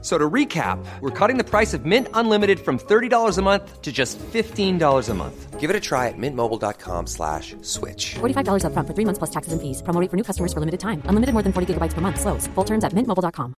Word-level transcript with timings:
So 0.00 0.16
to 0.16 0.30
recap, 0.30 0.78
we're 1.00 1.10
cutting 1.10 1.38
the 1.38 1.44
price 1.44 1.74
of 1.74 1.84
Mint 1.84 2.06
Unlimited 2.14 2.60
from 2.60 2.78
$30 2.78 3.36
a 3.36 3.42
month 3.42 3.82
to 3.82 3.90
just 3.90 4.16
$15 4.32 5.08
a 5.08 5.14
month. 5.14 5.58
Give 5.58 5.70
it 5.70 5.74
a 5.74 5.80
try 5.80 6.06
at 6.06 6.14
mintmobile.com 6.16 7.08
slash 7.08 7.56
switch. 7.62 8.14
$45 8.20 8.62
upfront 8.62 8.86
for 8.86 8.94
three 8.94 9.04
months 9.04 9.18
plus 9.18 9.30
taxes 9.30 9.52
and 9.52 9.60
fees. 9.60 9.82
Promo 9.82 10.00
rate 10.00 10.08
for 10.08 10.16
new 10.16 10.22
customers 10.22 10.52
for 10.52 10.60
limited 10.60 10.78
time. 10.78 11.02
Unlimited 11.08 11.34
more 11.34 11.42
than 11.42 11.52
40 11.52 11.74
gigabytes 11.74 11.94
per 11.94 12.00
month. 12.00 12.20
Slows. 12.20 12.46
Full 12.54 12.64
terms 12.64 12.84
at 12.84 12.92
mintmobile.com. 12.94 13.54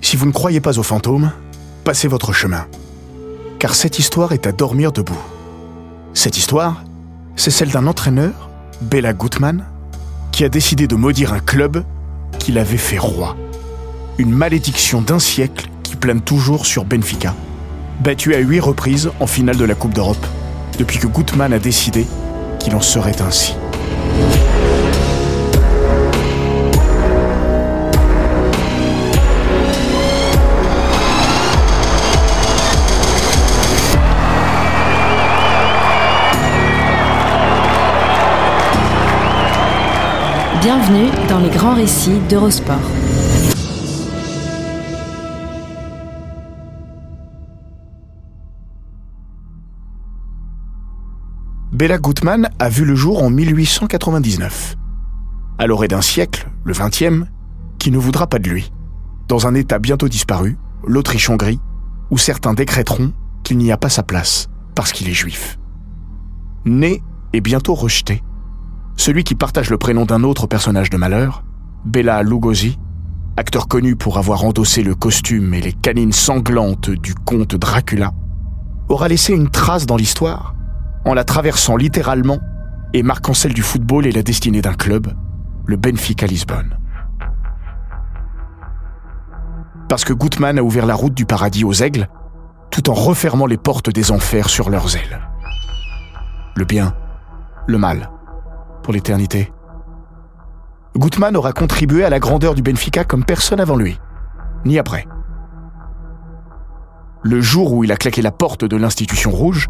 Si 0.00 0.16
vous 0.16 0.26
ne 0.26 0.32
croyez 0.32 0.60
pas 0.60 0.78
aux 0.78 0.82
fantômes, 0.82 1.30
passez 1.84 2.08
votre 2.08 2.32
chemin. 2.32 2.66
Car 3.58 3.74
cette 3.74 3.98
histoire 4.00 4.32
est 4.32 4.46
à 4.46 4.52
dormir 4.52 4.90
debout. 4.92 5.22
Cette 6.14 6.36
histoire, 6.36 6.82
c'est 7.36 7.50
celle 7.52 7.70
d'un 7.70 7.86
entraîneur, 7.86 8.50
Bella 8.82 9.14
Gutmann, 9.14 9.64
qui 10.32 10.44
a 10.44 10.48
décidé 10.48 10.88
de 10.88 10.96
maudire 10.96 11.32
un 11.32 11.40
club 11.40 11.84
qu'il 12.38 12.58
avait 12.58 12.78
fait 12.78 12.98
roi. 12.98 13.36
Une 14.18 14.32
malédiction 14.32 15.02
d'un 15.02 15.18
siècle 15.18 15.68
qui 15.82 15.94
plane 15.94 16.22
toujours 16.22 16.66
sur 16.66 16.84
Benfica, 16.84 17.34
battu 18.00 18.34
à 18.34 18.38
huit 18.38 18.60
reprises 18.60 19.10
en 19.20 19.26
finale 19.26 19.56
de 19.56 19.64
la 19.64 19.74
Coupe 19.74 19.94
d'Europe, 19.94 20.26
depuis 20.78 20.98
que 20.98 21.06
Gutmann 21.06 21.52
a 21.52 21.58
décidé 21.58 22.06
qu'il 22.58 22.74
en 22.74 22.80
serait 22.80 23.20
ainsi. 23.20 23.54
Bienvenue 40.84 41.28
dans 41.28 41.38
les 41.38 41.50
grands 41.50 41.74
récits 41.74 42.18
d'Eurosport. 42.28 42.74
Bella 51.70 51.98
Gutmann 51.98 52.50
a 52.58 52.68
vu 52.68 52.84
le 52.84 52.96
jour 52.96 53.22
en 53.22 53.30
1899. 53.30 54.74
À 55.58 55.66
l'orée 55.68 55.86
d'un 55.86 56.00
siècle, 56.00 56.50
le 56.64 56.72
XXe, 56.72 57.28
qui 57.78 57.92
ne 57.92 57.98
voudra 57.98 58.26
pas 58.26 58.40
de 58.40 58.50
lui. 58.50 58.72
Dans 59.28 59.46
un 59.46 59.54
état 59.54 59.78
bientôt 59.78 60.08
disparu, 60.08 60.58
l'Autriche-Hongrie, 60.84 61.60
où 62.10 62.18
certains 62.18 62.54
décréteront 62.54 63.12
qu'il 63.44 63.58
n'y 63.58 63.70
a 63.70 63.76
pas 63.76 63.88
sa 63.88 64.02
place 64.02 64.48
parce 64.74 64.90
qu'il 64.90 65.08
est 65.08 65.14
juif. 65.14 65.60
Né 66.64 67.02
et 67.32 67.40
bientôt 67.40 67.74
rejeté, 67.74 68.20
celui 68.96 69.24
qui 69.24 69.34
partage 69.34 69.70
le 69.70 69.78
prénom 69.78 70.04
d'un 70.04 70.22
autre 70.22 70.46
personnage 70.46 70.90
de 70.90 70.96
malheur, 70.96 71.44
Bela 71.84 72.22
Lugosi, 72.22 72.78
acteur 73.36 73.66
connu 73.66 73.96
pour 73.96 74.18
avoir 74.18 74.44
endossé 74.44 74.82
le 74.82 74.94
costume 74.94 75.54
et 75.54 75.60
les 75.60 75.72
canines 75.72 76.12
sanglantes 76.12 76.90
du 76.90 77.14
comte 77.14 77.56
Dracula, 77.56 78.12
aura 78.88 79.08
laissé 79.08 79.32
une 79.32 79.48
trace 79.48 79.86
dans 79.86 79.96
l'histoire 79.96 80.54
en 81.04 81.14
la 81.14 81.24
traversant 81.24 81.76
littéralement 81.76 82.38
et 82.92 83.02
marquant 83.02 83.34
celle 83.34 83.54
du 83.54 83.62
football 83.62 84.06
et 84.06 84.12
la 84.12 84.22
destinée 84.22 84.62
d'un 84.62 84.74
club, 84.74 85.08
le 85.66 85.76
Benfica 85.76 86.26
Lisbonne. 86.26 86.78
Parce 89.88 90.04
que 90.04 90.12
Gutmann 90.12 90.58
a 90.58 90.62
ouvert 90.62 90.86
la 90.86 90.94
route 90.94 91.14
du 91.14 91.26
paradis 91.26 91.64
aux 91.64 91.72
aigles, 91.72 92.08
tout 92.70 92.88
en 92.90 92.94
refermant 92.94 93.46
les 93.46 93.56
portes 93.56 93.90
des 93.90 94.10
enfers 94.12 94.48
sur 94.48 94.70
leurs 94.70 94.96
ailes. 94.96 95.20
Le 96.54 96.64
bien, 96.64 96.94
le 97.66 97.78
mal, 97.78 98.10
pour 98.82 98.92
l'éternité. 98.92 99.52
Gutmann 100.96 101.36
aura 101.36 101.52
contribué 101.52 102.04
à 102.04 102.10
la 102.10 102.20
grandeur 102.20 102.54
du 102.54 102.62
Benfica 102.62 103.04
comme 103.04 103.24
personne 103.24 103.60
avant 103.60 103.76
lui, 103.76 103.98
ni 104.64 104.78
après. 104.78 105.06
Le 107.22 107.40
jour 107.40 107.72
où 107.72 107.84
il 107.84 107.92
a 107.92 107.96
claqué 107.96 108.20
la 108.20 108.32
porte 108.32 108.64
de 108.64 108.76
l'institution 108.76 109.30
rouge, 109.30 109.68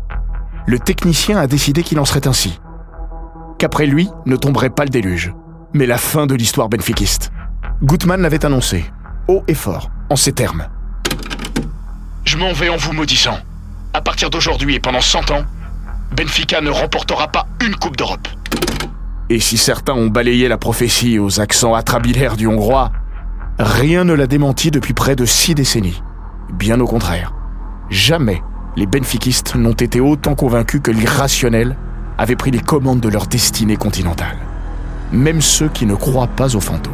le 0.67 0.79
technicien 0.79 1.39
a 1.39 1.47
décidé 1.47 1.83
qu'il 1.83 2.01
en 2.01 2.05
serait 2.05 2.27
ainsi. 2.27 2.61
Qu'après 3.59 3.87
lui 3.87 4.09
ne 4.27 4.37
tomberait 4.37 4.71
pas 4.71 4.85
le 4.85 4.91
déluge, 4.91 5.35
mais 5.75 5.87
la 5.87 5.99
fin 5.99 6.27
de 6.27 6.35
l'histoire 6.35 6.69
benfiquiste. 6.69 7.31
Gutmann 7.83 8.23
l'avait 8.23 8.45
annoncé, 8.45 8.85
haut 9.29 9.43
et 9.49 9.55
fort, 9.55 9.91
en 10.11 10.17
ces 10.17 10.33
termes. 10.33 10.67
Je 12.25 12.37
m'en 12.37 12.53
vais 12.53 12.69
en 12.69 12.77
vous 12.77 12.93
maudissant. 12.93 13.39
À 13.93 14.01
partir 14.01 14.31
d'aujourd'hui 14.31 14.77
et 14.77 14.81
pendant 14.81 15.01
100 15.01 15.31
ans, 15.31 15.45
Benfica 16.17 16.61
ne 16.61 16.71
remportera 16.71 17.29
pas 17.29 17.47
une 17.61 17.75
Coupe 17.77 17.97
d'Europe. 17.97 18.29
Et 19.33 19.41
si 19.41 19.57
certains 19.57 19.95
ont 19.95 20.09
balayé 20.09 20.47
la 20.47 20.59
prophétie 20.59 21.19
aux 21.19 21.41
accents 21.41 21.73
atrabilaires 21.73 22.37
du 22.37 22.47
hongrois, 22.47 22.93
rien 23.59 24.05
ne 24.05 24.13
l'a 24.13 24.27
démenti 24.27 24.71
depuis 24.71 24.93
près 24.93 25.17
de 25.17 25.25
six 25.25 25.55
décennies. 25.55 26.03
Bien 26.53 26.79
au 26.81 26.87
contraire. 26.87 27.33
Jamais 27.89 28.43
les 28.77 28.85
benfiquistes 28.85 29.55
n'ont 29.55 29.73
été 29.73 30.01
autant 30.01 30.35
convaincus 30.35 30.83
que 30.85 30.91
l'irrationnel 30.91 31.79
avait 32.19 32.37
pris 32.37 32.51
les 32.51 32.61
commandes 32.61 33.01
de 33.01 33.09
leur 33.09 33.27
destinée 33.27 33.77
continentale. 33.77 34.37
Même 35.13 35.41
ceux 35.41 35.71
qui 35.71 35.87
ne 35.87 35.95
croient 35.95 36.27
pas 36.27 36.55
aux 36.55 36.61
fantômes. 36.61 36.93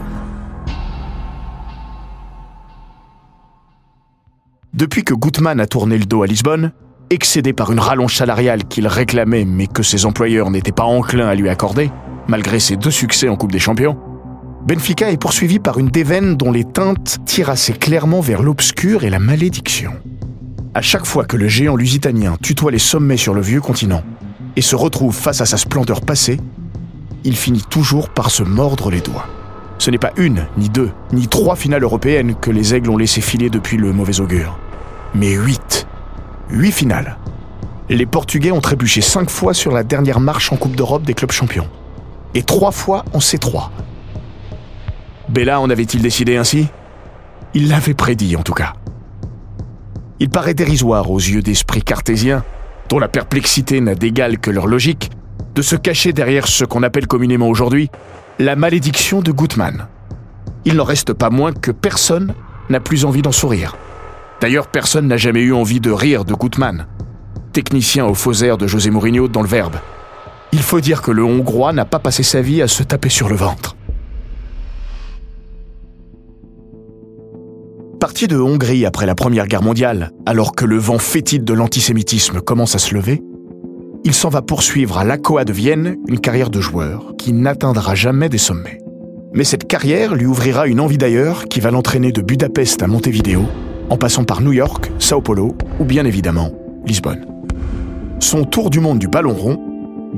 Depuis 4.74 5.02
que 5.02 5.14
Gutmann 5.14 5.58
a 5.58 5.66
tourné 5.66 5.98
le 5.98 6.06
dos 6.06 6.22
à 6.22 6.28
Lisbonne, 6.28 6.70
excédé 7.10 7.52
par 7.52 7.72
une 7.72 7.80
rallonge 7.80 8.14
salariale 8.14 8.62
qu'il 8.62 8.86
réclamait 8.86 9.44
mais 9.44 9.66
que 9.66 9.82
ses 9.82 10.06
employeurs 10.06 10.52
n'étaient 10.52 10.70
pas 10.70 10.84
enclins 10.84 11.26
à 11.26 11.34
lui 11.34 11.48
accorder, 11.48 11.90
malgré 12.28 12.60
ses 12.60 12.76
deux 12.76 12.90
succès 12.90 13.28
en 13.28 13.36
Coupe 13.36 13.52
des 13.52 13.58
Champions, 13.58 13.96
Benfica 14.66 15.10
est 15.10 15.16
poursuivi 15.16 15.58
par 15.58 15.78
une 15.78 15.88
déveine 15.88 16.36
dont 16.36 16.52
les 16.52 16.64
teintes 16.64 17.18
tirent 17.24 17.48
assez 17.48 17.72
clairement 17.72 18.20
vers 18.20 18.42
l'obscur 18.42 19.02
et 19.02 19.10
la 19.10 19.18
malédiction. 19.18 19.92
À 20.74 20.82
chaque 20.82 21.06
fois 21.06 21.24
que 21.24 21.36
le 21.36 21.48
géant 21.48 21.74
lusitanien 21.74 22.36
tutoie 22.42 22.70
les 22.70 22.78
sommets 22.78 23.16
sur 23.16 23.32
le 23.32 23.40
vieux 23.40 23.62
continent 23.62 24.02
et 24.56 24.60
se 24.60 24.76
retrouve 24.76 25.14
face 25.14 25.40
à 25.40 25.46
sa 25.46 25.56
splendeur 25.56 26.02
passée, 26.02 26.38
il 27.24 27.34
finit 27.34 27.64
toujours 27.68 28.10
par 28.10 28.30
se 28.30 28.42
mordre 28.42 28.90
les 28.90 29.00
doigts. 29.00 29.26
Ce 29.78 29.90
n'est 29.90 29.98
pas 29.98 30.12
une, 30.16 30.46
ni 30.58 30.68
deux, 30.68 30.90
ni 31.12 31.28
trois 31.28 31.56
finales 31.56 31.82
européennes 31.82 32.34
que 32.34 32.50
les 32.50 32.74
aigles 32.74 32.90
ont 32.90 32.96
laissé 32.96 33.20
filer 33.20 33.48
depuis 33.48 33.78
le 33.78 33.92
mauvais 33.92 34.20
augure, 34.20 34.58
mais 35.14 35.32
huit. 35.32 35.86
Huit 36.50 36.72
finales. 36.72 37.16
Les 37.88 38.06
Portugais 38.06 38.50
ont 38.50 38.60
trébuché 38.60 39.00
cinq 39.00 39.30
fois 39.30 39.54
sur 39.54 39.72
la 39.72 39.82
dernière 39.82 40.20
marche 40.20 40.52
en 40.52 40.56
Coupe 40.56 40.76
d'Europe 40.76 41.04
des 41.04 41.14
clubs 41.14 41.32
champions 41.32 41.68
et 42.34 42.42
trois 42.42 42.72
fois 42.72 43.04
en 43.12 43.18
C3. 43.18 43.70
Bella 45.28 45.60
en 45.60 45.70
avait-il 45.70 46.02
décidé 46.02 46.36
ainsi? 46.36 46.68
Il 47.54 47.68
l'avait 47.68 47.94
prédit 47.94 48.36
en 48.36 48.42
tout 48.42 48.54
cas. 48.54 48.74
Il 50.20 50.30
paraît 50.30 50.54
dérisoire 50.54 51.10
aux 51.10 51.18
yeux 51.18 51.42
d'esprits 51.42 51.82
cartésiens, 51.82 52.44
dont 52.88 52.98
la 52.98 53.08
perplexité 53.08 53.80
n'a 53.80 53.94
d'égal 53.94 54.38
que 54.38 54.50
leur 54.50 54.66
logique, 54.66 55.10
de 55.54 55.62
se 55.62 55.76
cacher 55.76 56.12
derrière 56.12 56.48
ce 56.48 56.64
qu'on 56.64 56.82
appelle 56.82 57.06
communément 57.06 57.48
aujourd'hui 57.48 57.90
la 58.38 58.56
malédiction 58.56 59.20
de 59.20 59.32
Gutmann. 59.32 59.86
Il 60.64 60.76
n'en 60.76 60.84
reste 60.84 61.12
pas 61.12 61.30
moins 61.30 61.52
que 61.52 61.70
personne 61.70 62.34
n'a 62.70 62.80
plus 62.80 63.04
envie 63.04 63.22
d'en 63.22 63.32
sourire. 63.32 63.76
D'ailleurs, 64.40 64.68
personne 64.68 65.08
n'a 65.08 65.16
jamais 65.16 65.40
eu 65.40 65.52
envie 65.52 65.80
de 65.80 65.90
rire 65.90 66.24
de 66.24 66.34
Gutmann, 66.34 66.86
technicien 67.52 68.06
au 68.06 68.14
faux 68.14 68.34
air 68.34 68.56
de 68.56 68.66
José 68.66 68.90
Mourinho 68.90 69.28
dans 69.28 69.42
le 69.42 69.48
verbe. 69.48 69.76
Il 70.52 70.62
faut 70.62 70.80
dire 70.80 71.02
que 71.02 71.10
le 71.10 71.24
Hongrois 71.24 71.72
n'a 71.72 71.84
pas 71.84 71.98
passé 71.98 72.22
sa 72.22 72.40
vie 72.40 72.62
à 72.62 72.68
se 72.68 72.82
taper 72.82 73.10
sur 73.10 73.28
le 73.28 73.36
ventre. 73.36 73.76
Parti 78.00 78.28
de 78.28 78.38
Hongrie 78.38 78.86
après 78.86 79.06
la 79.06 79.14
Première 79.14 79.46
Guerre 79.46 79.62
mondiale, 79.62 80.12
alors 80.24 80.54
que 80.54 80.64
le 80.64 80.78
vent 80.78 80.98
fétide 80.98 81.44
de 81.44 81.52
l'antisémitisme 81.52 82.40
commence 82.40 82.74
à 82.74 82.78
se 82.78 82.94
lever, 82.94 83.22
il 84.04 84.14
s'en 84.14 84.28
va 84.28 84.40
poursuivre 84.40 84.98
à 84.98 85.04
l'ACOA 85.04 85.44
de 85.44 85.52
Vienne 85.52 85.96
une 86.06 86.20
carrière 86.20 86.50
de 86.50 86.60
joueur 86.60 87.12
qui 87.18 87.32
n'atteindra 87.32 87.94
jamais 87.94 88.28
des 88.28 88.38
sommets. 88.38 88.78
Mais 89.34 89.44
cette 89.44 89.66
carrière 89.66 90.14
lui 90.14 90.26
ouvrira 90.26 90.66
une 90.66 90.80
envie 90.80 90.96
d'ailleurs 90.96 91.44
qui 91.46 91.60
va 91.60 91.70
l'entraîner 91.70 92.12
de 92.12 92.22
Budapest 92.22 92.82
à 92.82 92.86
Montevideo, 92.86 93.42
en 93.90 93.96
passant 93.96 94.24
par 94.24 94.40
New 94.40 94.52
York, 94.52 94.90
Sao 94.98 95.20
Paulo 95.20 95.56
ou 95.80 95.84
bien 95.84 96.04
évidemment 96.04 96.52
Lisbonne. 96.86 97.26
Son 98.20 98.44
tour 98.44 98.70
du 98.70 98.80
monde 98.80 98.98
du 98.98 99.08
ballon 99.08 99.34
rond, 99.34 99.58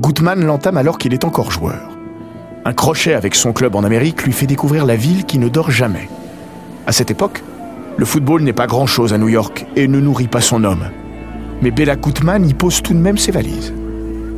Gutmann 0.01 0.43
l'entame 0.43 0.77
alors 0.77 0.97
qu'il 0.97 1.13
est 1.13 1.25
encore 1.25 1.51
joueur. 1.51 1.91
Un 2.65 2.73
crochet 2.73 3.13
avec 3.13 3.35
son 3.35 3.53
club 3.53 3.75
en 3.75 3.83
Amérique 3.83 4.23
lui 4.23 4.31
fait 4.33 4.47
découvrir 4.47 4.87
la 4.87 4.95
ville 4.95 5.25
qui 5.25 5.37
ne 5.37 5.47
dort 5.47 5.69
jamais. 5.69 6.09
À 6.87 6.91
cette 6.91 7.11
époque, 7.11 7.43
le 7.97 8.05
football 8.05 8.41
n'est 8.41 8.51
pas 8.51 8.65
grand-chose 8.65 9.13
à 9.13 9.19
New 9.19 9.29
York 9.29 9.67
et 9.75 9.87
ne 9.87 9.99
nourrit 9.99 10.27
pas 10.27 10.41
son 10.41 10.63
homme. 10.63 10.89
Mais 11.61 11.69
Bella 11.69 11.97
Gutmann 11.97 12.49
y 12.49 12.55
pose 12.55 12.81
tout 12.81 12.95
de 12.95 12.99
même 12.99 13.17
ses 13.17 13.31
valises. 13.31 13.73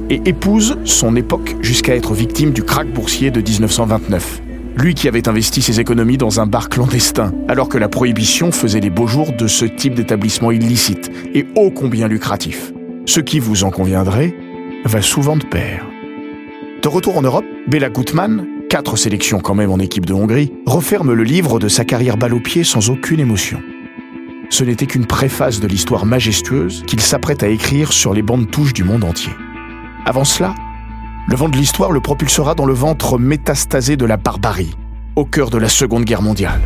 et 0.09 0.21
épouse 0.25 0.77
son 0.83 1.15
époque 1.15 1.55
jusqu'à 1.61 1.95
être 1.95 2.13
victime 2.13 2.51
du 2.51 2.63
krach 2.63 2.87
boursier 2.87 3.31
de 3.31 3.39
1929. 3.39 4.41
Lui 4.75 4.95
qui 4.95 5.07
avait 5.07 5.29
investi 5.29 5.61
ses 5.61 5.79
économies 5.79 6.17
dans 6.17 6.41
un 6.41 6.45
bar 6.45 6.67
clandestin, 6.67 7.31
alors 7.47 7.69
que 7.69 7.77
la 7.77 7.87
prohibition 7.87 8.51
faisait 8.51 8.81
les 8.81 8.89
beaux 8.89 9.07
jours 9.07 9.31
de 9.31 9.47
ce 9.47 9.63
type 9.63 9.95
d'établissement 9.95 10.51
illicite 10.51 11.09
et 11.33 11.45
ô 11.55 11.71
combien 11.71 12.09
lucratif. 12.09 12.73
Ce 13.05 13.21
qui, 13.21 13.39
vous 13.39 13.63
en 13.63 13.71
conviendrez, 13.71 14.35
va 14.85 15.01
souvent 15.01 15.37
de 15.37 15.45
pair. 15.45 15.85
De 16.81 16.87
retour 16.87 17.17
en 17.17 17.21
Europe, 17.21 17.45
Bela 17.67 17.89
Gutmann, 17.89 18.45
quatre 18.69 18.97
sélections 18.97 19.39
quand 19.39 19.55
même 19.55 19.71
en 19.71 19.79
équipe 19.79 20.05
de 20.05 20.13
Hongrie, 20.13 20.51
referme 20.65 21.13
le 21.13 21.23
livre 21.23 21.59
de 21.59 21.67
sa 21.67 21.85
carrière 21.85 22.17
balle 22.17 22.33
au 22.33 22.39
pied 22.39 22.63
sans 22.63 22.89
aucune 22.89 23.19
émotion. 23.19 23.61
Ce 24.49 24.63
n'était 24.63 24.85
qu'une 24.85 25.05
préface 25.05 25.59
de 25.59 25.67
l'histoire 25.67 26.05
majestueuse 26.05 26.83
qu'il 26.85 26.99
s'apprête 26.99 27.43
à 27.43 27.47
écrire 27.47 27.93
sur 27.93 28.13
les 28.13 28.21
bandes 28.21 28.51
touches 28.51 28.73
du 28.73 28.83
monde 28.83 29.03
entier. 29.03 29.31
Avant 30.05 30.25
cela, 30.25 30.53
le 31.27 31.35
vent 31.35 31.47
de 31.47 31.55
l'histoire 31.55 31.91
le 31.91 32.01
propulsera 32.01 32.53
dans 32.53 32.65
le 32.65 32.73
ventre 32.73 33.17
métastasé 33.17 33.95
de 33.95 34.05
la 34.05 34.17
barbarie, 34.17 34.75
au 35.15 35.23
cœur 35.23 35.49
de 35.49 35.57
la 35.57 35.69
Seconde 35.69 36.03
Guerre 36.03 36.21
mondiale. 36.21 36.61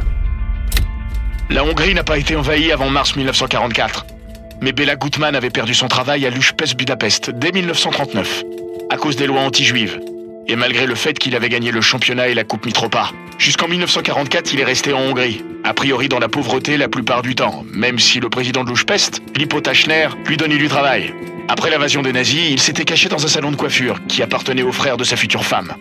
La 1.50 1.64
Hongrie 1.64 1.94
n'a 1.94 2.04
pas 2.04 2.18
été 2.18 2.36
envahie 2.36 2.72
avant 2.72 2.90
mars 2.90 3.16
1944. 3.16 4.17
Mais 4.62 4.71
Bela 4.71 4.95
Gutmann 4.95 5.36
avait 5.36 5.50
perdu 5.50 5.74
son 5.74 5.88
travail 5.88 6.25
à 6.25 6.30
l'Uspes 6.30 6.75
Budapest 6.75 7.30
dès 7.30 7.51
1939, 7.51 8.44
à 8.89 8.98
cause 8.98 9.15
des 9.15 9.27
lois 9.27 9.42
anti-juives, 9.42 10.00
et 10.48 10.56
malgré 10.56 10.88
le 10.88 10.95
fait 10.95 11.19
qu'il 11.19 11.36
avait 11.36 11.50
gagné 11.50 11.71
le 11.71 11.81
championnat 11.81 12.30
et 12.30 12.33
la 12.33 12.44
Coupe 12.44 12.65
Mitropa. 12.65 13.12
Jusqu'en 13.38 13.68
1944, 13.68 14.54
il 14.54 14.59
est 14.59 14.65
resté 14.65 14.94
en 14.94 15.00
Hongrie, 15.01 15.44
a 15.63 15.74
priori 15.74 16.09
dans 16.09 16.18
la 16.18 16.27
pauvreté 16.27 16.75
la 16.77 16.88
plupart 16.88 17.21
du 17.21 17.36
temps, 17.36 17.63
même 17.71 18.00
si 18.00 18.19
le 18.19 18.30
président 18.30 18.63
de 18.63 18.69
l'Uspest, 18.69 19.21
Lippo 19.36 19.62
Tachner, 19.62 20.07
lui 20.25 20.38
donnait 20.38 20.57
du 20.57 20.68
travail. 20.68 21.13
Après 21.50 21.69
l'invasion 21.69 22.01
des 22.01 22.12
nazis, 22.12 22.50
il 22.50 22.59
s'était 22.59 22.86
caché 22.86 23.09
dans 23.09 23.24
un 23.24 23.27
salon 23.27 23.51
de 23.51 23.56
coiffure 23.56 24.00
qui 24.07 24.24
appartenait 24.24 24.63
au 24.63 24.71
frère 24.71 24.98
de 24.98 25.04
sa 25.04 25.15
future 25.15 25.45
femme. 25.45 25.74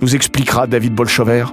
Nous 0.00 0.16
expliquera 0.16 0.66
David 0.66 0.94
Bolchover, 0.94 1.44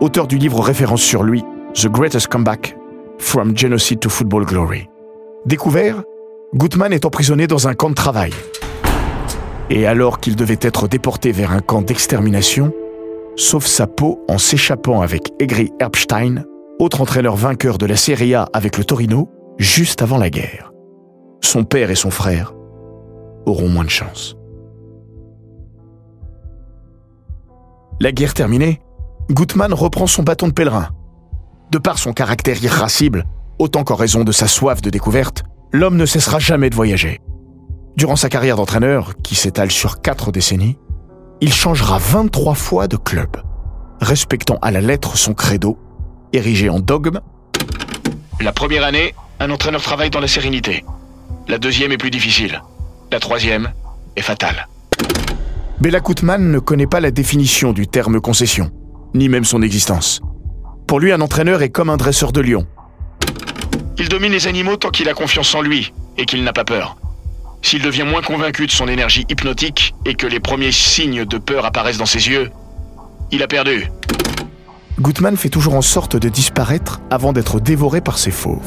auteur 0.00 0.28
du 0.28 0.38
livre 0.38 0.60
référence 0.60 1.02
sur 1.02 1.24
lui, 1.24 1.42
The 1.74 1.88
Greatest 1.88 2.28
Comeback, 2.28 2.76
From 3.18 3.56
Genocide 3.56 4.00
to 4.00 4.08
Football 4.08 4.44
Glory. 4.44 4.86
Découvert, 5.46 6.02
Gutmann 6.54 6.92
est 6.92 7.06
emprisonné 7.06 7.46
dans 7.46 7.66
un 7.66 7.74
camp 7.74 7.88
de 7.88 7.94
travail. 7.94 8.32
Et 9.70 9.86
alors 9.86 10.20
qu'il 10.20 10.36
devait 10.36 10.58
être 10.60 10.86
déporté 10.86 11.32
vers 11.32 11.52
un 11.52 11.60
camp 11.60 11.80
d'extermination, 11.80 12.74
sauve 13.36 13.66
sa 13.66 13.86
peau 13.86 14.22
en 14.28 14.36
s'échappant 14.36 15.00
avec 15.00 15.32
Egri 15.40 15.72
Erbstein, 15.80 16.44
autre 16.78 17.00
entraîneur 17.00 17.36
vainqueur 17.36 17.78
de 17.78 17.86
la 17.86 17.96
Serie 17.96 18.34
A 18.34 18.48
avec 18.52 18.76
le 18.76 18.84
Torino, 18.84 19.30
juste 19.58 20.02
avant 20.02 20.18
la 20.18 20.28
guerre. 20.28 20.72
Son 21.40 21.64
père 21.64 21.90
et 21.90 21.94
son 21.94 22.10
frère 22.10 22.52
auront 23.46 23.68
moins 23.68 23.84
de 23.84 23.90
chance. 23.90 24.36
La 27.98 28.12
guerre 28.12 28.34
terminée, 28.34 28.80
Gutmann 29.30 29.72
reprend 29.72 30.06
son 30.06 30.22
bâton 30.22 30.48
de 30.48 30.52
pèlerin. 30.52 30.88
De 31.70 31.78
par 31.78 31.98
son 31.98 32.12
caractère 32.12 32.62
irascible, 32.62 33.24
autant 33.60 33.84
qu'en 33.84 33.94
raison 33.94 34.24
de 34.24 34.32
sa 34.32 34.48
soif 34.48 34.80
de 34.80 34.90
découverte, 34.90 35.44
l'homme 35.70 35.96
ne 35.96 36.06
cessera 36.06 36.38
jamais 36.38 36.70
de 36.70 36.74
voyager. 36.74 37.20
Durant 37.96 38.16
sa 38.16 38.30
carrière 38.30 38.56
d'entraîneur, 38.56 39.12
qui 39.22 39.34
s'étale 39.34 39.70
sur 39.70 40.00
quatre 40.00 40.32
décennies, 40.32 40.78
il 41.42 41.52
changera 41.52 41.98
23 41.98 42.54
fois 42.54 42.88
de 42.88 42.96
club, 42.96 43.36
respectant 44.00 44.58
à 44.62 44.70
la 44.70 44.80
lettre 44.80 45.16
son 45.18 45.34
credo, 45.34 45.78
érigé 46.32 46.70
en 46.70 46.80
dogme. 46.80 47.20
La 48.40 48.52
première 48.52 48.84
année, 48.84 49.14
un 49.38 49.50
entraîneur 49.50 49.82
travaille 49.82 50.10
dans 50.10 50.20
la 50.20 50.28
sérénité. 50.28 50.82
La 51.46 51.58
deuxième 51.58 51.92
est 51.92 51.98
plus 51.98 52.10
difficile. 52.10 52.62
La 53.12 53.20
troisième 53.20 53.72
est 54.16 54.22
fatale. 54.22 54.68
Bela 55.80 56.00
Gutmann 56.00 56.50
ne 56.50 56.58
connaît 56.58 56.86
pas 56.86 57.00
la 57.00 57.10
définition 57.10 57.72
du 57.72 57.86
terme 57.86 58.20
concession, 58.20 58.70
ni 59.14 59.28
même 59.28 59.44
son 59.44 59.60
existence. 59.60 60.20
Pour 60.86 60.98
lui, 60.98 61.12
un 61.12 61.20
entraîneur 61.20 61.60
est 61.60 61.70
comme 61.70 61.90
un 61.90 61.96
dresseur 61.98 62.32
de 62.32 62.40
lions. 62.40 62.66
Il 64.00 64.08
domine 64.08 64.32
les 64.32 64.46
animaux 64.46 64.78
tant 64.78 64.88
qu'il 64.88 65.10
a 65.10 65.14
confiance 65.14 65.54
en 65.54 65.60
lui 65.60 65.92
et 66.16 66.24
qu'il 66.24 66.42
n'a 66.42 66.54
pas 66.54 66.64
peur. 66.64 66.96
S'il 67.60 67.82
devient 67.82 68.04
moins 68.04 68.22
convaincu 68.22 68.66
de 68.66 68.70
son 68.70 68.88
énergie 68.88 69.26
hypnotique 69.28 69.94
et 70.06 70.14
que 70.14 70.26
les 70.26 70.40
premiers 70.40 70.72
signes 70.72 71.26
de 71.26 71.36
peur 71.36 71.66
apparaissent 71.66 71.98
dans 71.98 72.06
ses 72.06 72.30
yeux, 72.30 72.50
il 73.30 73.42
a 73.42 73.46
perdu. 73.46 73.90
Gutmann 74.98 75.36
fait 75.36 75.50
toujours 75.50 75.74
en 75.74 75.82
sorte 75.82 76.16
de 76.16 76.30
disparaître 76.30 77.02
avant 77.10 77.34
d'être 77.34 77.60
dévoré 77.60 78.00
par 78.00 78.16
ses 78.16 78.30
fauves. 78.30 78.66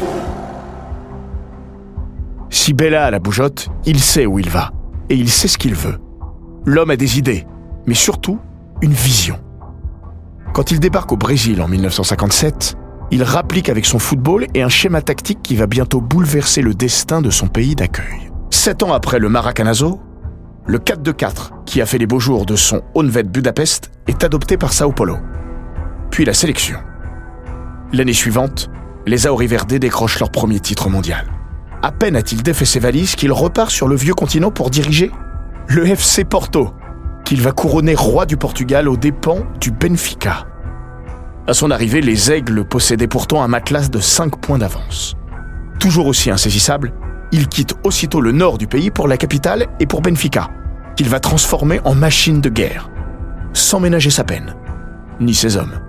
Si 2.52 2.74
Bella 2.74 3.08
a 3.08 3.10
la 3.10 3.18
bougeotte, 3.18 3.70
il 3.88 4.00
sait 4.02 4.28
où 4.28 4.38
il 4.38 4.52
va, 4.52 4.72
et 5.10 5.16
il 5.16 5.32
sait 5.32 5.48
ce 5.48 5.58
qu'il 5.58 5.74
veut. 5.74 6.00
L'homme 6.64 6.92
a 6.92 6.96
des 6.96 7.18
idées, 7.18 7.48
mais 7.88 7.96
surtout 7.96 8.38
une 8.84 8.94
vision. 8.94 9.40
Quand 10.54 10.70
il 10.70 10.80
débarque 10.80 11.12
au 11.12 11.18
Brésil 11.18 11.60
en 11.60 11.68
1957, 11.68 12.78
il 13.14 13.22
rapplique 13.22 13.70
avec 13.70 13.86
son 13.86 14.00
football 14.00 14.48
et 14.56 14.64
un 14.64 14.70
schéma 14.70 15.04
tactique 15.04 15.44
qui 15.44 15.56
va 15.56 15.68
bientôt 15.68 16.02
bouleverser 16.02 16.64
le 16.64 16.74
destin 16.74 17.22
de 17.22 17.30
son 17.30 17.48
pays 17.48 17.76
d'accueil. 17.76 18.32
Sept 18.50 18.82
ans 18.82 18.92
après 18.92 19.20
le 19.20 19.30
Maracanazo, 19.30 20.02
le 20.66 20.80
4-2-4, 20.80 21.64
qui 21.64 21.80
a 21.80 21.86
fait 21.86 22.00
les 22.00 22.08
beaux 22.08 22.20
jours 22.20 22.48
de 22.48 22.56
son 22.56 22.82
Honved 22.96 23.30
Budapest, 23.30 23.92
est 24.08 24.24
adopté 24.24 24.58
par 24.58 24.74
Sao 24.74 24.92
Paulo. 24.92 25.18
Puis 26.10 26.26
la 26.26 26.34
sélection. 26.34 26.80
L'année 27.92 28.14
suivante, 28.14 28.72
les 29.06 29.28
Aori 29.28 29.46
Verde 29.46 29.76
décrochent 29.76 30.20
leur 30.20 30.32
premier 30.32 30.60
titre 30.60 30.90
mondial. 30.90 31.28
À 31.84 31.92
peine 31.92 32.16
a-t-il 32.16 32.42
défait 32.42 32.66
ses 32.66 32.80
valises 32.80 33.14
qu'il 33.14 33.32
repart 33.32 33.70
sur 33.70 33.88
le 33.88 33.96
vieux 33.96 34.16
continent 34.16 34.50
pour 34.50 34.72
diriger 34.72 35.12
le 35.68 35.86
FC 35.86 36.24
Porto, 36.24 36.72
qu'il 37.26 37.44
va 37.44 37.52
couronner 37.52 37.94
roi 37.94 38.26
du 38.26 38.38
Portugal 38.38 38.90
aux 38.90 38.98
dépens 38.98 39.44
du 39.60 39.70
Benfica. 39.70 40.48
À 41.46 41.54
son 41.54 41.72
arrivée, 41.72 42.00
les 42.00 42.32
Aigles 42.32 42.64
possédaient 42.64 43.08
pourtant 43.08 43.44
un 43.44 43.50
matelas 43.50 43.90
de 43.90 44.00
5 44.00 44.40
points 44.40 44.58
d'avance. 44.58 45.16
Toujours 45.78 46.08
aussi 46.08 46.32
insaisissable, 46.32 46.94
il 47.34 47.50
quitte 47.50 47.74
aussitôt 47.84 48.22
le 48.22 48.32
nord 48.32 48.58
du 48.58 48.66
pays 48.66 48.92
pour 48.92 49.10
la 49.10 49.18
capitale 49.18 49.68
et 49.82 49.86
pour 49.86 50.02
Benfica, 50.02 50.50
qu'il 50.96 51.10
va 51.10 51.20
transformer 51.20 51.82
en 51.84 51.96
machine 51.96 52.40
de 52.40 52.48
guerre, 52.48 52.90
sans 53.52 53.82
ménager 53.82 54.10
sa 54.10 54.24
peine, 54.24 54.56
ni 55.20 55.34
ses 55.34 55.58
hommes. 55.58 55.82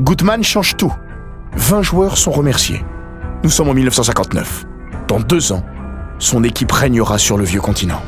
Gutmann 0.00 0.42
change 0.42 0.76
tout. 0.76 0.94
20 1.54 1.82
joueurs 1.82 2.16
sont 2.16 2.30
remerciés. 2.30 2.82
Nous 3.44 3.50
sommes 3.50 3.68
en 3.68 3.74
1959. 3.74 4.64
Dans 5.06 5.20
deux 5.20 5.52
ans, 5.52 5.64
son 6.18 6.42
équipe 6.44 6.72
régnera 6.72 7.18
sur 7.18 7.36
le 7.36 7.44
vieux 7.44 7.60
continent. 7.60 8.00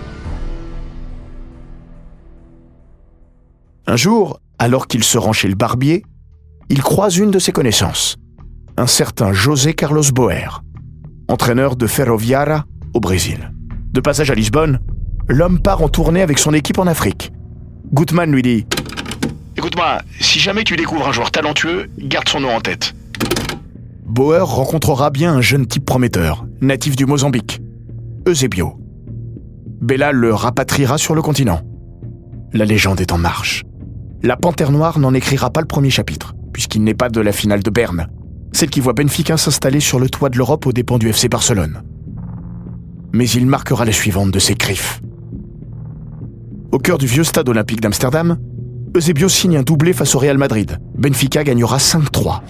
Un 3.87 3.97
jour, 3.97 4.41
alors 4.59 4.87
qu'il 4.87 5.05
se 5.05 5.19
rend 5.19 5.33
chez 5.33 5.49
le 5.49 5.56
barbier, 5.56 6.05
il 6.71 6.83
croise 6.83 7.19
une 7.19 7.33
de 7.33 7.41
ses 7.41 7.50
connaissances, 7.50 8.17
un 8.77 8.87
certain 8.87 9.33
José 9.33 9.75
Carlos 9.75 10.05
Boer, 10.15 10.62
entraîneur 11.27 11.75
de 11.75 11.89
Ferroviara 11.89 12.65
au 12.95 13.00
Brésil. 13.00 13.53
De 13.93 14.00
passage 14.00 14.31
à 14.31 14.37
Lisbonne, 14.37 14.79
l'homme 15.29 15.59
part 15.59 15.83
en 15.83 15.89
tournée 15.89 16.23
avec 16.23 16.39
son 16.39 16.55
équipe 16.55 16.79
en 16.79 16.87
Afrique. 16.87 17.33
Gutmann 17.93 18.31
lui 18.31 18.43
dit 18.43 18.67
Écoute-moi, 19.57 19.99
si 20.21 20.39
jamais 20.39 20.62
tu 20.62 20.77
découvres 20.77 21.09
un 21.09 21.12
joueur 21.12 21.33
talentueux, 21.33 21.91
garde 21.99 22.29
son 22.29 22.39
nom 22.39 22.55
en 22.55 22.61
tête. 22.61 22.95
Bauer 24.07 24.47
rencontrera 24.49 25.11
bien 25.11 25.35
un 25.35 25.41
jeune 25.41 25.67
type 25.67 25.85
prometteur, 25.85 26.47
natif 26.61 26.95
du 26.95 27.05
Mozambique, 27.05 27.61
Eusebio. 28.29 28.79
Bella 29.81 30.12
le 30.12 30.33
rapatriera 30.33 30.99
sur 30.99 31.17
le 31.17 31.23
continent. 31.23 31.62
La 32.53 32.65
légende 32.65 33.00
est 33.00 33.12
en 33.12 33.19
marche. 33.19 33.65
La 34.23 34.37
Panthère 34.37 34.71
Noire 34.71 35.00
n'en 35.00 35.15
écrira 35.15 35.50
pas 35.50 35.61
le 35.61 35.67
premier 35.67 35.91
chapitre, 35.91 36.35
puisqu'il 36.52 36.83
n'est 36.83 36.95
pas 36.95 37.09
de 37.09 37.21
la 37.21 37.33
finale 37.33 37.62
de 37.62 37.71
Berne, 37.71 38.09
celle 38.52 38.71
qui 38.71 38.80
voit 38.80 38.92
Benfica 38.92 39.37
s'installer 39.37 39.80
sur 39.80 39.99
le 39.99 40.09
toit 40.09 40.28
de 40.28 40.37
l'Europe 40.37 40.66
aux 40.66 40.73
dépens 40.73 40.99
du 40.99 41.09
FC 41.09 41.28
Barcelone. 41.28 41.83
Mais 43.12 43.28
il 43.28 43.47
marquera 43.47 43.85
la 43.85 43.92
suivante 43.92 44.30
de 44.30 44.38
ses 44.38 44.54
griffes. 44.54 45.00
Au 46.73 46.78
cœur 46.78 46.99
du 46.99 47.07
vieux 47.07 47.25
stade 47.25 47.49
olympique 47.49 47.80
d'Amsterdam, 47.80 48.38
Eusebio 48.97 49.28
signe 49.28 49.57
un 49.57 49.62
doublé 49.62 49.92
face 49.92 50.14
au 50.14 50.19
Real 50.19 50.38
Madrid. 50.38 50.78
Benfica 50.97 51.45
gagnera 51.45 51.78
5-3. 51.78 52.40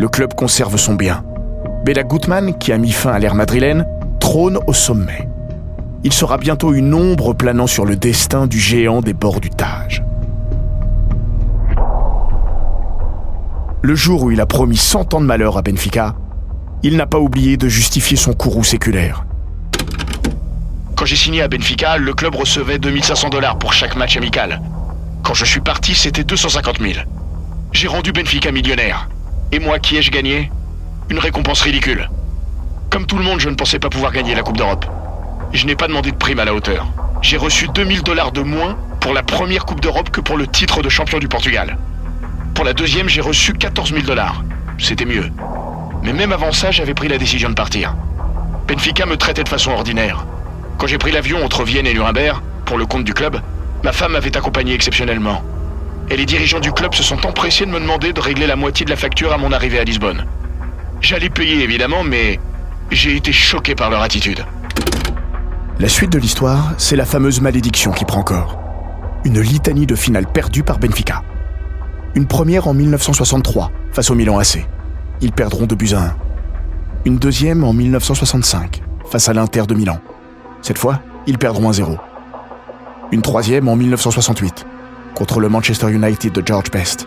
Le 0.00 0.08
club 0.08 0.34
conserve 0.34 0.76
son 0.76 0.94
bien. 0.94 1.24
Bela 1.84 2.04
Gutmann, 2.04 2.56
qui 2.58 2.72
a 2.72 2.78
mis 2.78 2.92
fin 2.92 3.10
à 3.10 3.18
l'ère 3.18 3.34
madrilène, 3.34 3.84
trône 4.28 4.58
au 4.66 4.74
sommet. 4.74 5.26
Il 6.04 6.12
sera 6.12 6.36
bientôt 6.36 6.74
une 6.74 6.92
ombre 6.92 7.32
planant 7.32 7.66
sur 7.66 7.86
le 7.86 7.96
destin 7.96 8.46
du 8.46 8.60
géant 8.60 9.00
des 9.00 9.14
bords 9.14 9.40
du 9.40 9.48
Tage. 9.48 10.04
Le 13.80 13.94
jour 13.94 14.24
où 14.24 14.30
il 14.30 14.38
a 14.42 14.44
promis 14.44 14.76
100 14.76 15.14
ans 15.14 15.22
de 15.22 15.24
malheur 15.24 15.56
à 15.56 15.62
Benfica, 15.62 16.14
il 16.82 16.98
n'a 16.98 17.06
pas 17.06 17.18
oublié 17.18 17.56
de 17.56 17.70
justifier 17.70 18.18
son 18.18 18.34
courroux 18.34 18.64
séculaire. 18.64 19.24
Quand 20.94 21.06
j'ai 21.06 21.16
signé 21.16 21.40
à 21.40 21.48
Benfica, 21.48 21.96
le 21.96 22.12
club 22.12 22.34
recevait 22.34 22.78
2500 22.78 23.30
dollars 23.30 23.56
pour 23.56 23.72
chaque 23.72 23.96
match 23.96 24.18
amical. 24.18 24.60
Quand 25.22 25.32
je 25.32 25.46
suis 25.46 25.60
parti, 25.60 25.94
c'était 25.94 26.24
250 26.24 26.80
000. 26.80 26.92
J'ai 27.72 27.88
rendu 27.88 28.12
Benfica 28.12 28.52
millionnaire. 28.52 29.08
Et 29.52 29.58
moi, 29.58 29.78
qui 29.78 29.96
ai-je 29.96 30.10
gagné? 30.10 30.52
Une 31.08 31.18
récompense 31.18 31.62
ridicule. 31.62 32.10
Comme 32.90 33.04
tout 33.04 33.16
le 33.16 33.24
monde, 33.24 33.38
je 33.38 33.50
ne 33.50 33.54
pensais 33.54 33.78
pas 33.78 33.90
pouvoir 33.90 34.12
gagner 34.12 34.34
la 34.34 34.42
Coupe 34.42 34.56
d'Europe. 34.56 34.86
Je 35.52 35.66
n'ai 35.66 35.76
pas 35.76 35.88
demandé 35.88 36.10
de 36.10 36.16
prime 36.16 36.38
à 36.38 36.44
la 36.44 36.54
hauteur. 36.54 36.86
J'ai 37.20 37.36
reçu 37.36 37.68
2000 37.68 38.02
dollars 38.02 38.32
de 38.32 38.40
moins 38.40 38.78
pour 39.00 39.12
la 39.12 39.22
première 39.22 39.66
Coupe 39.66 39.80
d'Europe 39.80 40.10
que 40.10 40.20
pour 40.20 40.38
le 40.38 40.46
titre 40.46 40.82
de 40.82 40.88
champion 40.88 41.18
du 41.18 41.28
Portugal. 41.28 41.76
Pour 42.54 42.64
la 42.64 42.72
deuxième, 42.72 43.08
j'ai 43.08 43.20
reçu 43.20 43.52
14 43.52 43.92
000 43.92 44.02
dollars. 44.02 44.42
C'était 44.78 45.04
mieux. 45.04 45.30
Mais 46.02 46.12
même 46.12 46.32
avant 46.32 46.52
ça, 46.52 46.70
j'avais 46.70 46.94
pris 46.94 47.08
la 47.08 47.18
décision 47.18 47.50
de 47.50 47.54
partir. 47.54 47.94
Benfica 48.66 49.04
me 49.04 49.16
traitait 49.16 49.44
de 49.44 49.48
façon 49.48 49.72
ordinaire. 49.72 50.24
Quand 50.78 50.86
j'ai 50.86 50.98
pris 50.98 51.12
l'avion 51.12 51.44
entre 51.44 51.64
Vienne 51.64 51.86
et 51.86 51.92
Nuremberg, 51.92 52.40
pour 52.64 52.78
le 52.78 52.86
compte 52.86 53.04
du 53.04 53.12
club, 53.12 53.40
ma 53.84 53.92
femme 53.92 54.12
m'avait 54.12 54.36
accompagné 54.36 54.72
exceptionnellement. 54.74 55.42
Et 56.10 56.16
les 56.16 56.26
dirigeants 56.26 56.60
du 56.60 56.72
club 56.72 56.94
se 56.94 57.02
sont 57.02 57.26
empressés 57.26 57.66
de 57.66 57.70
me 57.70 57.80
demander 57.80 58.12
de 58.12 58.20
régler 58.20 58.46
la 58.46 58.56
moitié 58.56 58.84
de 58.86 58.90
la 58.90 58.96
facture 58.96 59.32
à 59.32 59.38
mon 59.38 59.52
arrivée 59.52 59.78
à 59.78 59.84
Lisbonne. 59.84 60.24
J'allais 61.00 61.30
payer 61.30 61.62
évidemment, 61.62 62.02
mais 62.02 62.40
j'ai 62.90 63.16
été 63.16 63.32
choqué 63.32 63.74
par 63.74 63.90
leur 63.90 64.02
attitude. 64.02 64.44
La 65.78 65.88
suite 65.88 66.10
de 66.10 66.18
l'histoire, 66.18 66.72
c'est 66.78 66.96
la 66.96 67.04
fameuse 67.04 67.40
malédiction 67.40 67.92
qui 67.92 68.04
prend 68.04 68.22
corps. 68.22 68.58
Une 69.24 69.40
litanie 69.40 69.86
de 69.86 69.94
finales 69.94 70.26
perdues 70.26 70.62
par 70.62 70.78
Benfica. 70.78 71.22
Une 72.14 72.26
première 72.26 72.66
en 72.66 72.74
1963, 72.74 73.70
face 73.92 74.10
au 74.10 74.14
Milan 74.14 74.38
AC. 74.38 74.66
Ils 75.20 75.32
perdront 75.32 75.66
2 75.66 75.76
buts 75.76 75.94
à 75.94 76.00
1. 76.00 76.16
Une 77.04 77.18
deuxième 77.18 77.62
en 77.62 77.72
1965, 77.72 78.82
face 79.10 79.28
à 79.28 79.32
l'Inter 79.32 79.64
de 79.68 79.74
Milan. 79.74 79.98
Cette 80.62 80.78
fois, 80.78 81.00
ils 81.26 81.38
perdront 81.38 81.70
1-0. 81.70 81.96
Une 83.12 83.22
troisième 83.22 83.68
en 83.68 83.76
1968, 83.76 84.66
contre 85.14 85.40
le 85.40 85.48
Manchester 85.48 85.90
United 85.92 86.32
de 86.32 86.42
George 86.44 86.70
Best. 86.70 87.06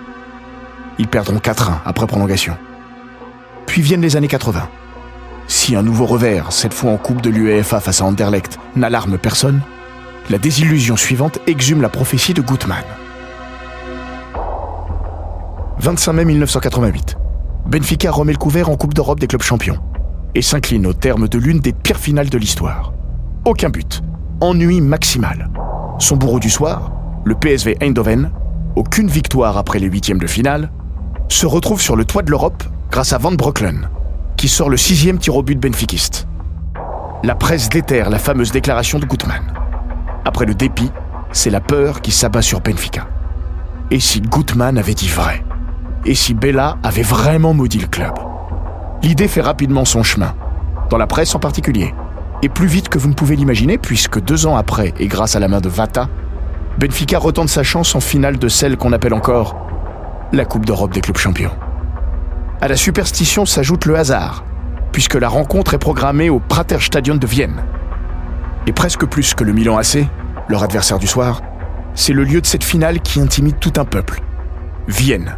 Ils 0.97 1.07
perdront 1.07 1.37
4-1 1.37 1.79
après 1.85 2.07
prolongation. 2.07 2.57
Puis 3.65 3.81
viennent 3.81 4.01
les 4.01 4.15
années 4.15 4.27
80. 4.27 4.67
Si 5.53 5.75
un 5.75 5.83
nouveau 5.83 6.05
revers, 6.05 6.53
cette 6.53 6.73
fois 6.73 6.91
en 6.91 6.97
Coupe 6.97 7.21
de 7.21 7.29
l'UEFA 7.29 7.81
face 7.81 8.01
à 8.01 8.05
Anderlecht, 8.05 8.57
n'alarme 8.77 9.17
personne, 9.17 9.59
la 10.29 10.37
désillusion 10.37 10.95
suivante 10.95 11.39
exhume 11.45 11.81
la 11.81 11.89
prophétie 11.89 12.33
de 12.33 12.41
Gutmann. 12.41 12.85
25 15.79 16.13
mai 16.13 16.23
1988. 16.23 17.17
Benfica 17.65 18.11
remet 18.11 18.31
le 18.31 18.37
couvert 18.37 18.69
en 18.69 18.77
Coupe 18.77 18.93
d'Europe 18.93 19.19
des 19.19 19.27
clubs 19.27 19.41
champions 19.41 19.77
et 20.35 20.41
s'incline 20.41 20.87
au 20.87 20.93
terme 20.93 21.27
de 21.27 21.37
l'une 21.37 21.59
des 21.59 21.73
pires 21.73 21.99
finales 21.99 22.29
de 22.29 22.37
l'histoire. 22.37 22.93
Aucun 23.43 23.69
but. 23.69 24.01
Ennui 24.39 24.79
maximal. 24.79 25.49
Son 25.99 26.15
bourreau 26.15 26.39
du 26.39 26.49
soir, 26.49 26.93
le 27.25 27.35
PSV 27.35 27.75
Eindhoven, 27.81 28.31
aucune 28.77 29.09
victoire 29.09 29.57
après 29.57 29.79
les 29.79 29.87
huitièmes 29.87 30.19
de 30.19 30.27
finale, 30.27 30.71
se 31.27 31.45
retrouve 31.45 31.81
sur 31.81 31.97
le 31.97 32.05
toit 32.05 32.23
de 32.23 32.31
l'Europe 32.31 32.63
grâce 32.89 33.11
à 33.11 33.17
Van 33.17 33.33
Broeklen, 33.33 33.89
qui 34.41 34.49
sort 34.49 34.71
le 34.71 34.77
sixième 34.77 35.19
tir 35.19 35.35
au 35.35 35.43
but 35.43 35.59
benfiquiste. 35.59 36.27
La 37.21 37.35
presse 37.35 37.69
déterre 37.69 38.09
la 38.09 38.17
fameuse 38.17 38.51
déclaration 38.51 38.97
de 38.97 39.05
Gutmann. 39.05 39.43
Après 40.25 40.47
le 40.47 40.55
dépit, 40.55 40.91
c'est 41.31 41.51
la 41.51 41.59
peur 41.59 42.01
qui 42.01 42.09
s'abat 42.09 42.41
sur 42.41 42.59
Benfica. 42.59 43.07
Et 43.91 43.99
si 43.99 44.19
Gutmann 44.19 44.79
avait 44.79 44.95
dit 44.95 45.09
vrai? 45.09 45.45
Et 46.07 46.15
si 46.15 46.33
Bella 46.33 46.79
avait 46.81 47.03
vraiment 47.03 47.53
maudit 47.53 47.77
le 47.77 47.85
club? 47.85 48.15
L'idée 49.03 49.27
fait 49.27 49.41
rapidement 49.41 49.85
son 49.85 50.01
chemin, 50.01 50.33
dans 50.89 50.97
la 50.97 51.05
presse 51.05 51.35
en 51.35 51.39
particulier, 51.39 51.93
et 52.41 52.49
plus 52.49 52.65
vite 52.65 52.89
que 52.89 52.97
vous 52.97 53.09
ne 53.09 53.13
pouvez 53.13 53.35
l'imaginer, 53.35 53.77
puisque 53.77 54.19
deux 54.19 54.47
ans 54.47 54.57
après, 54.57 54.95
et 54.97 55.05
grâce 55.05 55.35
à 55.35 55.39
la 55.39 55.49
main 55.49 55.61
de 55.61 55.69
Vata, 55.69 56.09
Benfica 56.79 57.19
retente 57.19 57.49
sa 57.49 57.61
chance 57.61 57.93
en 57.93 57.99
finale 57.99 58.39
de 58.39 58.47
celle 58.47 58.75
qu'on 58.75 58.91
appelle 58.91 59.13
encore 59.13 59.55
la 60.33 60.45
Coupe 60.45 60.65
d'Europe 60.65 60.93
des 60.93 61.01
clubs 61.01 61.19
champions. 61.19 61.51
À 62.63 62.67
la 62.67 62.77
superstition 62.77 63.47
s'ajoute 63.47 63.85
le 63.85 63.95
hasard, 63.95 64.45
puisque 64.91 65.15
la 65.15 65.29
rencontre 65.29 65.73
est 65.73 65.79
programmée 65.79 66.29
au 66.29 66.39
Praterstadion 66.39 67.15
de 67.15 67.25
Vienne. 67.25 67.63
Et 68.67 68.71
presque 68.71 69.03
plus 69.07 69.33
que 69.33 69.43
le 69.43 69.51
Milan 69.51 69.77
AC, 69.77 70.05
leur 70.47 70.61
adversaire 70.61 70.99
du 70.99 71.07
soir, 71.07 71.41
c'est 71.95 72.13
le 72.13 72.23
lieu 72.23 72.39
de 72.39 72.45
cette 72.45 72.63
finale 72.63 73.01
qui 73.01 73.19
intimide 73.19 73.57
tout 73.59 73.73
un 73.77 73.85
peuple. 73.85 74.21
Vienne. 74.87 75.37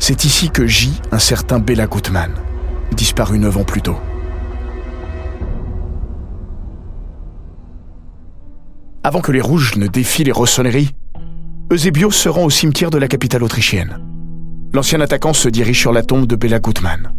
C'est 0.00 0.24
ici 0.24 0.50
que 0.50 0.66
gît 0.66 1.00
un 1.12 1.20
certain 1.20 1.60
Bela 1.60 1.86
Gutmann, 1.86 2.32
disparu 2.90 3.38
neuf 3.38 3.56
ans 3.56 3.64
plus 3.64 3.82
tôt. 3.82 4.00
Avant 9.04 9.20
que 9.20 9.30
les 9.30 9.40
Rouges 9.40 9.76
ne 9.76 9.86
défient 9.86 10.24
les 10.24 10.32
rossonneries, 10.32 10.90
Eusebio 11.70 12.10
se 12.10 12.28
rend 12.28 12.42
au 12.42 12.50
cimetière 12.50 12.90
de 12.90 12.98
la 12.98 13.06
capitale 13.06 13.44
autrichienne. 13.44 14.11
L'ancien 14.74 15.02
attaquant 15.02 15.34
se 15.34 15.50
dirige 15.50 15.78
sur 15.78 15.92
la 15.92 16.02
tombe 16.02 16.26
de 16.26 16.34
Bela 16.34 16.58
Gutmann. 16.58 17.12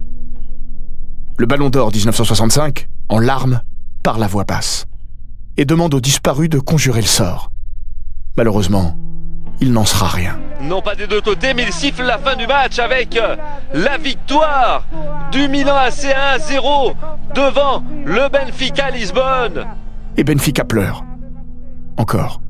Le 1.38 1.46
Ballon 1.46 1.70
d'Or 1.70 1.92
1965, 1.94 2.88
en 3.10 3.20
larmes, 3.20 3.62
par 4.02 4.18
la 4.18 4.26
voix 4.26 4.44
basse, 4.44 4.86
et 5.58 5.66
demande 5.66 5.94
aux 5.94 6.02
disparus 6.02 6.50
de 6.50 6.58
conjurer 6.58 7.02
le 7.02 7.08
sort. 7.08 7.52
Malheureusement, 8.38 8.98
il 9.62 9.72
n'en 9.72 9.86
sera 9.86 10.08
rien. 10.08 10.40
Non 10.62 10.82
pas 10.82 10.96
des 10.96 11.06
deux 11.06 11.22
côtés, 11.22 11.54
mais 11.54 11.64
il 11.64 11.74
siffle 11.74 12.02
la 12.04 12.18
fin 12.18 12.36
du 12.36 12.48
match 12.48 12.80
avec 12.80 13.16
euh, 13.18 13.36
la 13.74 13.98
victoire 13.98 14.88
du 15.32 15.48
Milan 15.48 15.76
AC 15.76 16.06
1-0 16.06 16.96
devant 17.36 17.84
le 18.04 18.30
Benfica 18.30 18.90
Lisbonne. 18.90 19.66
Et 20.18 20.24
Benfica 20.24 20.66
pleure. 20.66 21.04
Encore. 21.98 22.42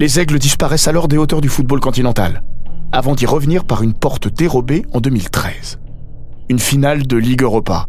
Les 0.00 0.18
aigles 0.18 0.38
disparaissent 0.38 0.88
alors 0.88 1.06
des 1.06 1.18
hauteurs 1.18 1.42
du 1.42 1.50
football 1.50 1.80
continental, 1.80 2.42
avant 2.92 3.14
d'y 3.14 3.24
revenir 3.24 3.64
par 3.64 3.82
une 3.82 3.94
porte 3.94 4.28
dérobée 4.28 4.84
en 4.92 5.00
2013. 5.00 5.80
Une 6.50 6.58
finale 6.58 7.06
de 7.06 7.16
Ligue 7.16 7.42
Europa, 7.42 7.86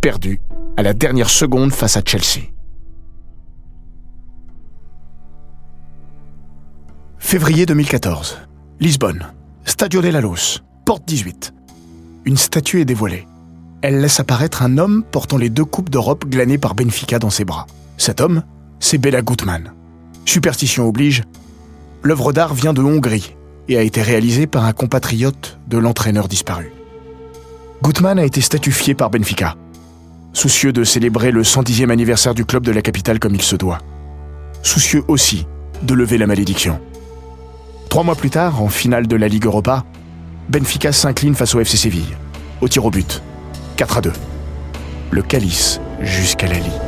perdue 0.00 0.40
à 0.76 0.82
la 0.82 0.94
dernière 0.94 1.28
seconde 1.28 1.72
face 1.72 1.96
à 1.96 2.02
Chelsea. 2.04 2.46
Février 7.18 7.66
2014. 7.66 8.38
Lisbonne. 8.78 9.26
Stadio 9.64 10.00
de 10.00 10.08
la 10.08 10.20
Luz. 10.20 10.62
Porte 10.86 11.02
18. 11.06 11.52
Une 12.24 12.36
statue 12.36 12.80
est 12.80 12.84
dévoilée. 12.84 13.26
Elle 13.82 14.00
laisse 14.00 14.20
apparaître 14.20 14.62
un 14.62 14.78
homme 14.78 15.02
portant 15.02 15.36
les 15.36 15.50
deux 15.50 15.64
coupes 15.64 15.90
d'Europe 15.90 16.26
glanées 16.26 16.58
par 16.58 16.76
Benfica 16.76 17.18
dans 17.18 17.30
ses 17.30 17.44
bras. 17.44 17.66
Cet 17.96 18.20
homme, 18.20 18.44
c'est 18.78 18.98
Bela 18.98 19.20
Gutmann. 19.20 19.72
Superstition 20.24 20.86
oblige, 20.86 21.24
l'œuvre 22.02 22.32
d'art 22.32 22.54
vient 22.54 22.72
de 22.72 22.82
Hongrie 22.82 23.34
et 23.68 23.78
a 23.78 23.82
été 23.82 24.02
réalisée 24.02 24.46
par 24.46 24.64
un 24.64 24.72
compatriote 24.72 25.58
de 25.66 25.78
l'entraîneur 25.78 26.28
disparu. 26.28 26.72
Gutmann 27.82 28.18
a 28.18 28.24
été 28.24 28.40
statufié 28.40 28.94
par 28.94 29.10
Benfica, 29.10 29.56
soucieux 30.32 30.72
de 30.72 30.84
célébrer 30.84 31.30
le 31.30 31.42
110e 31.42 31.90
anniversaire 31.90 32.34
du 32.34 32.44
club 32.44 32.64
de 32.64 32.72
la 32.72 32.82
capitale 32.82 33.18
comme 33.18 33.34
il 33.34 33.42
se 33.42 33.56
doit. 33.56 33.78
Soucieux 34.62 35.04
aussi 35.08 35.46
de 35.82 35.94
lever 35.94 36.18
la 36.18 36.26
malédiction. 36.26 36.80
Trois 37.88 38.02
mois 38.02 38.16
plus 38.16 38.30
tard, 38.30 38.62
en 38.62 38.68
finale 38.68 39.06
de 39.06 39.16
la 39.16 39.28
Ligue 39.28 39.46
Europa, 39.46 39.84
Benfica 40.48 40.92
s'incline 40.92 41.34
face 41.34 41.54
au 41.54 41.60
FC 41.60 41.76
Séville, 41.76 42.16
au 42.60 42.68
tir 42.68 42.84
au 42.84 42.90
but, 42.90 43.22
4 43.76 43.98
à 43.98 44.00
2. 44.00 44.12
Le 45.10 45.22
calice 45.22 45.80
jusqu'à 46.00 46.46
la 46.46 46.58
lie. 46.58 46.87